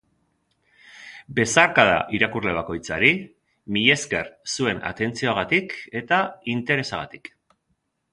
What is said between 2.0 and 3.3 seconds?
irakurle bakoitzari,